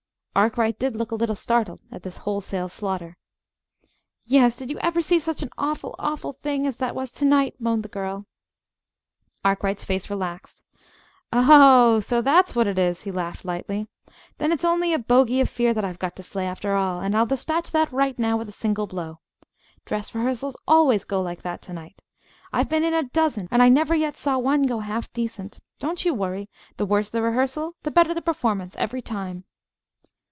[0.33, 3.17] Arkwright did look a little startled, at this wholesale slaughter.
[4.27, 4.55] "Yes.
[4.55, 7.83] Did you ever see such an awful, awful thing as that was to night?" moaned
[7.83, 8.25] the girl.
[9.43, 10.63] Arkwright's face relaxed.
[11.33, 13.89] "Oh, so that's what it is!" he laughed lightly.
[14.37, 17.13] "Then it's only a bogy of fear that I've got to slay, after all; and
[17.13, 19.19] I'll despatch that right now with a single blow.
[19.83, 22.03] Dress rehearsals always go like that to night.
[22.53, 25.59] I've been in a dozen, and I never yet saw one go half decent.
[25.79, 26.49] Don't you worry.
[26.77, 29.43] The worse the rehearsal, the better the performance, every time!"